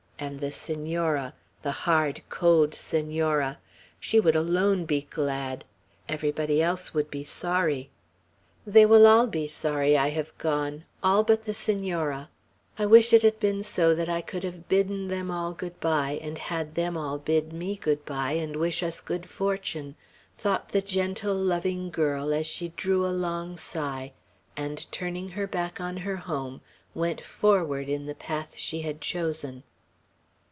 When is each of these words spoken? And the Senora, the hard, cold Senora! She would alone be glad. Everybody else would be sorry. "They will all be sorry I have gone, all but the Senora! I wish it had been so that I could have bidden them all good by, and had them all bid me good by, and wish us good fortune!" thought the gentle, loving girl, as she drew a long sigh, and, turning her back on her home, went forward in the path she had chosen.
And 0.23 0.39
the 0.39 0.51
Senora, 0.51 1.33
the 1.63 1.71
hard, 1.71 2.21
cold 2.29 2.75
Senora! 2.75 3.57
She 3.99 4.19
would 4.19 4.35
alone 4.35 4.85
be 4.85 5.07
glad. 5.09 5.65
Everybody 6.07 6.61
else 6.61 6.93
would 6.93 7.09
be 7.09 7.23
sorry. 7.23 7.89
"They 8.63 8.85
will 8.85 9.07
all 9.07 9.25
be 9.25 9.47
sorry 9.47 9.97
I 9.97 10.09
have 10.09 10.37
gone, 10.37 10.83
all 11.01 11.23
but 11.23 11.45
the 11.45 11.55
Senora! 11.55 12.29
I 12.77 12.85
wish 12.85 13.13
it 13.13 13.23
had 13.23 13.39
been 13.39 13.63
so 13.63 13.95
that 13.95 14.07
I 14.09 14.21
could 14.21 14.43
have 14.43 14.69
bidden 14.69 15.07
them 15.07 15.31
all 15.31 15.53
good 15.53 15.79
by, 15.79 16.19
and 16.21 16.37
had 16.37 16.75
them 16.75 16.95
all 16.95 17.17
bid 17.17 17.51
me 17.51 17.75
good 17.75 18.05
by, 18.05 18.33
and 18.33 18.57
wish 18.57 18.83
us 18.83 19.01
good 19.01 19.27
fortune!" 19.27 19.95
thought 20.37 20.69
the 20.69 20.81
gentle, 20.83 21.33
loving 21.33 21.89
girl, 21.89 22.31
as 22.31 22.45
she 22.45 22.69
drew 22.77 23.03
a 23.07 23.09
long 23.09 23.57
sigh, 23.57 24.13
and, 24.55 24.85
turning 24.91 25.29
her 25.29 25.47
back 25.47 25.81
on 25.81 25.97
her 25.97 26.17
home, 26.17 26.61
went 26.93 27.21
forward 27.21 27.89
in 27.89 28.05
the 28.05 28.13
path 28.13 28.53
she 28.55 28.81
had 28.83 29.01
chosen. 29.01 29.63